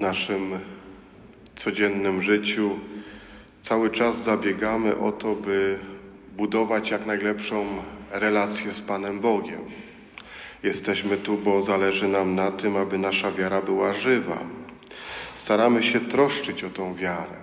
[0.00, 0.60] w naszym
[1.56, 2.78] codziennym życiu
[3.62, 5.78] cały czas zabiegamy o to, by
[6.36, 7.66] budować jak najlepszą
[8.10, 9.60] relację z Panem Bogiem.
[10.62, 14.38] Jesteśmy tu, bo zależy nam na tym, aby nasza wiara była żywa.
[15.34, 17.36] Staramy się troszczyć o tą wiarę.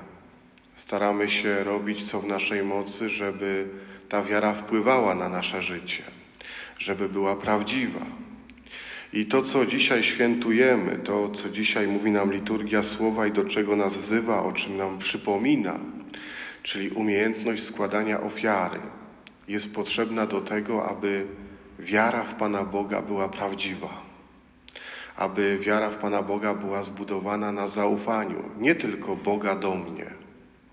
[0.76, 3.68] Staramy się robić co w naszej mocy, żeby
[4.10, 6.04] ta wiara wpływała na nasze życie,
[6.80, 8.27] żeby była prawdziwa.
[9.14, 13.76] I to, co dzisiaj świętujemy, to, co dzisiaj mówi nam liturgia słowa i do czego
[13.76, 15.80] nas wzywa, o czym nam przypomina,
[16.64, 18.80] czyli umiejętność składania ofiary,
[19.48, 21.26] jest potrzebna do tego, aby
[21.80, 24.02] wiara w Pana Boga była prawdziwa.
[25.16, 30.06] Aby wiara w Pana Boga była zbudowana na zaufaniu, nie tylko Boga do mnie,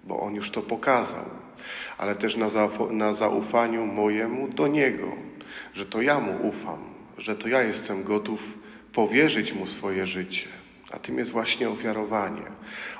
[0.04, 1.24] bo On już to pokazał,
[1.98, 2.36] ale też
[2.90, 5.12] na, zaufaniu mojemu do Niego,
[5.74, 8.58] że to ja Mu ufam, że to ja jestem gotów
[8.92, 10.48] powierzyć Mu swoje życie.
[10.90, 12.42] A tym jest właśnie ofiarowanie,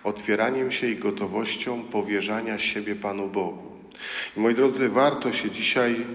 [0.04, 3.72] otwieraniem się i gotowością powierzania siebie Panu Bogu.
[4.36, 6.06] I moi drodzy, warto się dzisiaj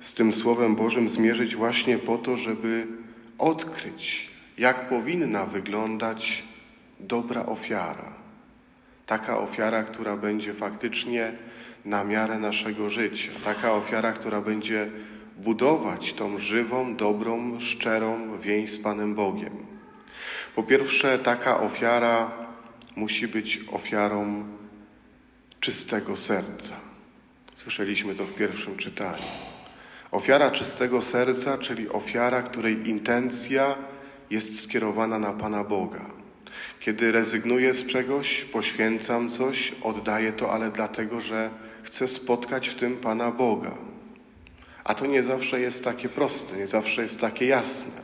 [0.00, 2.86] z tym Słowem Bożym zmierzyć właśnie po to, żeby
[3.38, 6.42] odkryć, jak powinna wyglądać
[7.00, 8.12] dobra ofiara.
[9.06, 11.32] Taka ofiara, która będzie faktycznie
[11.84, 13.30] na miarę naszego życia.
[13.44, 14.90] Taka ofiara, która będzie
[15.36, 19.66] budować tą żywą, dobrą, szczerą więź z Panem Bogiem.
[20.54, 22.30] Po pierwsze, taka ofiara
[22.96, 24.44] musi być ofiarą
[25.60, 26.76] czystego serca.
[27.54, 29.22] Słyszeliśmy to w pierwszym czytaniu.
[30.10, 33.74] Ofiara czystego serca, czyli ofiara, której intencja
[34.30, 36.06] jest skierowana na Pana Boga.
[36.80, 41.50] Kiedy rezygnuję z czegoś, poświęcam coś, oddaję to, ale dlatego, że
[41.82, 43.74] chcę spotkać w tym Pana Boga.
[44.86, 48.02] A to nie zawsze jest takie proste, nie zawsze jest takie jasne,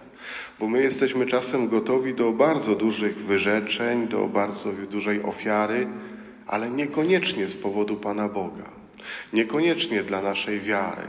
[0.61, 5.89] bo my jesteśmy czasem gotowi do bardzo dużych wyrzeczeń, do bardzo dużej ofiary,
[6.47, 8.71] ale niekoniecznie z powodu Pana Boga,
[9.33, 11.03] niekoniecznie dla naszej wiary,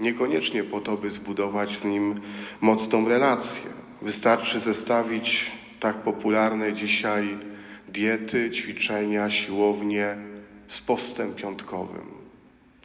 [0.00, 2.20] niekoniecznie po to, by zbudować z Nim
[2.60, 3.70] mocną relację.
[4.02, 5.50] Wystarczy zestawić
[5.80, 7.38] tak popularne dzisiaj
[7.88, 10.16] diety, ćwiczenia, siłownie
[10.66, 12.19] z postem piątkowym.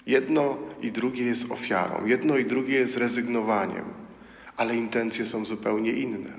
[0.06, 3.86] Jedno i drugie jest ofiarą, jedno i drugie jest rezygnowaniem,
[4.58, 6.30] ale intencje są zupełnie inne.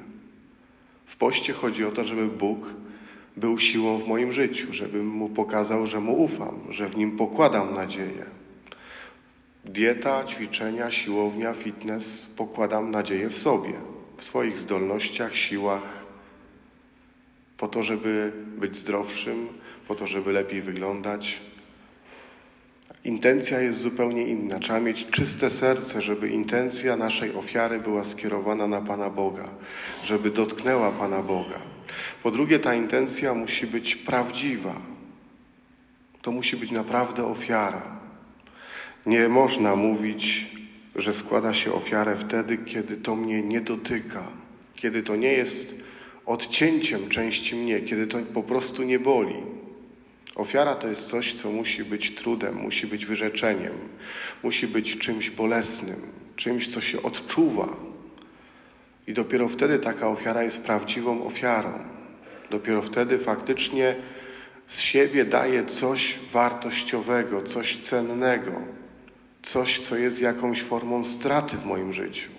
[1.04, 2.74] W poście chodzi o to, żeby Bóg
[3.36, 7.74] był siłą w moim życiu, żebym Mu pokazał, że Mu ufam, że w Nim pokładam
[7.74, 8.24] nadzieję.
[9.64, 13.72] Dieta, ćwiczenia, siłownia, fitness pokładam nadzieję w sobie,
[14.16, 16.06] w swoich zdolnościach, siłach,
[17.56, 19.48] po to, żeby być zdrowszym,
[19.88, 21.40] po to, żeby lepiej wyglądać,
[23.06, 24.58] Intencja jest zupełnie inna.
[24.58, 29.48] Trzeba mieć czyste serce, żeby intencja naszej ofiary była skierowana na Pana Boga,
[30.04, 31.58] żeby dotknęła Pana Boga.
[32.22, 34.74] Po drugie, ta intencja musi być prawdziwa.
[36.22, 37.82] To musi być naprawdę ofiara.
[39.06, 40.46] Nie można mówić,
[40.96, 44.22] że składa się ofiarę wtedy, kiedy to mnie nie dotyka,
[44.74, 45.74] kiedy to nie jest
[46.24, 49.55] odcięciem części mnie, kiedy to po prostu nie boli.
[50.36, 53.72] Ofiara to jest coś, co musi być trudem, musi być wyrzeczeniem,
[54.42, 55.96] musi być czymś bolesnym,
[56.36, 57.76] czymś, co się odczuwa.
[59.06, 61.72] I dopiero wtedy taka ofiara jest prawdziwą ofiarą.
[62.50, 63.96] Dopiero wtedy faktycznie
[64.66, 68.52] z siebie daje coś wartościowego, coś cennego,
[69.42, 72.35] coś, co jest jakąś formą straty w moim życiu.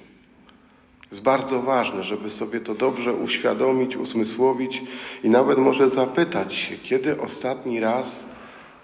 [1.12, 4.84] Jest bardzo ważne, żeby sobie to dobrze uświadomić, uzmysłowić
[5.24, 8.26] i nawet może zapytać się, kiedy ostatni raz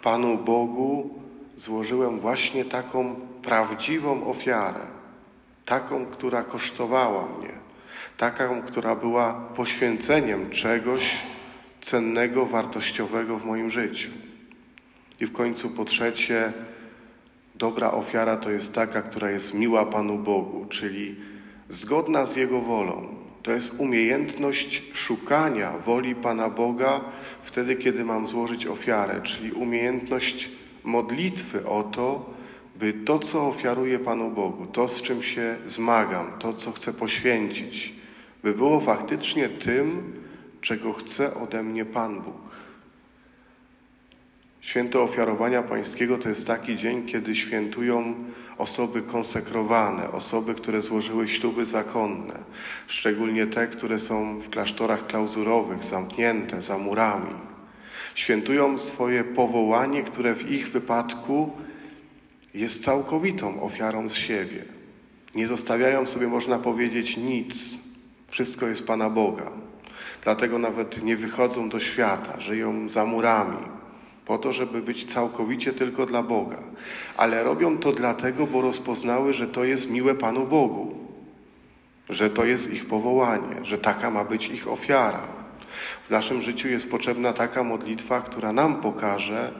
[0.04, 1.10] Panu Bogu
[1.58, 4.86] złożyłem właśnie taką prawdziwą ofiarę,
[5.66, 7.52] taką, która kosztowała mnie,
[8.18, 11.18] taką, która była poświęceniem czegoś
[11.82, 14.10] cennego, wartościowego w moim życiu.
[15.20, 16.54] I w końcu po trzecie,
[17.56, 21.16] dobra ofiara to jest taka, która jest miła Panu Bogu, czyli
[21.74, 23.08] zgodna z Jego wolą.
[23.44, 27.02] To jest umiejętność szukania woli Pana Boga
[27.42, 30.50] wtedy, kiedy mam złożyć ofiarę, czyli umiejętność
[30.84, 32.34] modlitwy o to,
[32.76, 37.94] by to, co ofiaruję Panu Bogu, to, z czym się zmagam, to, co chcę poświęcić,
[38.44, 40.14] by było faktycznie tym,
[40.62, 42.73] czego chce ode mnie Pan Bóg.
[44.64, 48.16] Święto ofiarowania pańskiego to jest taki dzień, kiedy świętują
[48.58, 52.34] osoby konsekrowane, osoby, które złożyły śluby zakonne,
[52.88, 57.34] szczególnie te, które są w klasztorach klauzurowych, zamknięte za murami.
[58.16, 61.52] Świętują swoje powołanie, które w ich wypadku
[62.54, 64.64] jest całkowitą ofiarą z siebie.
[65.36, 67.78] Nie zostawiają sobie, można powiedzieć, nic.
[68.28, 69.52] Wszystko jest Pana Boga.
[70.24, 73.83] Dlatego nawet nie wychodzą do świata, żyją za murami,
[74.26, 76.60] po to, żeby być całkowicie tylko dla Boga.
[77.18, 80.96] Ale robią to dlatego, bo rozpoznały, że to jest miłe Panu Bogu,
[82.10, 85.28] że to jest ich powołanie, że taka ma być ich ofiara.
[86.08, 89.52] W naszym życiu jest potrzebna taka modlitwa, która nam pokaże,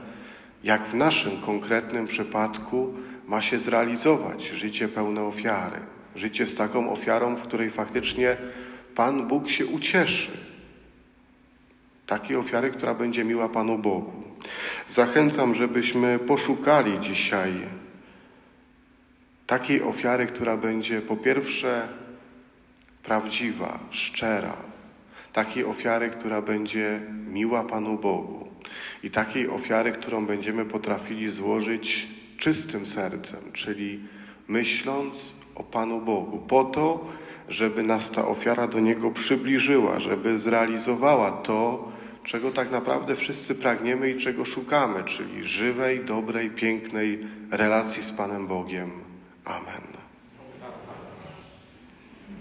[0.64, 2.94] jak w naszym konkretnym przypadku
[3.26, 5.80] ma się zrealizować życie pełne ofiary.
[6.16, 8.36] Życie z taką ofiarą, w której faktycznie
[8.94, 10.53] Pan Bóg się ucieszy.
[12.06, 14.12] Takiej ofiary, która będzie miła Panu Bogu.
[14.88, 17.52] Zachęcam, żebyśmy poszukali dzisiaj
[19.46, 21.88] takiej ofiary, która będzie po pierwsze
[23.02, 24.56] prawdziwa, szczera,
[25.32, 28.48] takiej ofiary, która będzie miła Panu Bogu
[29.02, 32.08] i takiej ofiary, którą będziemy potrafili złożyć
[32.38, 34.00] czystym sercem, czyli
[34.48, 37.06] myśląc o Panu Bogu, po to,
[37.48, 41.92] żeby nas ta ofiara do Niego przybliżyła, żeby zrealizowała to,
[42.24, 47.18] czego tak naprawdę wszyscy pragniemy i czego szukamy, czyli żywej, dobrej, pięknej
[47.50, 48.90] relacji z Panem Bogiem.
[49.44, 49.93] Amen.